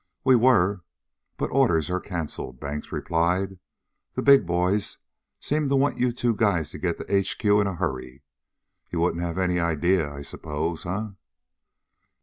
[0.23, 0.81] "We were,
[1.37, 3.59] but orders are canceled," Banks replied.
[4.13, 4.97] "The big boys
[5.39, 7.61] seem to want you two to get to H.Q.
[7.61, 8.23] in a hurry.
[8.89, 11.11] You wouldn't have any idea, I suppose, huh?